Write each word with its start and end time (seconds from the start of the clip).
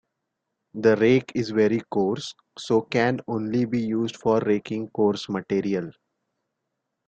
The 0.73 0.95
rake 0.95 1.31
is 1.35 1.51
very 1.51 1.79
coarse, 1.91 2.33
so 2.57 2.81
can 2.81 3.19
only 3.27 3.65
be 3.65 3.81
used 3.85 4.17
for 4.17 4.39
raking 4.39 4.89
coarse 4.89 5.29
material. 5.29 5.91